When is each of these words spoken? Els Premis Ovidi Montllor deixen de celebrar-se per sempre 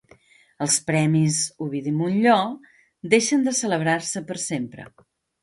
Els 0.65 0.77
Premis 0.85 1.37
Ovidi 1.65 1.93
Montllor 1.99 2.73
deixen 3.13 3.45
de 3.53 3.55
celebrar-se 3.61 4.25
per 4.33 4.41
sempre 4.49 4.91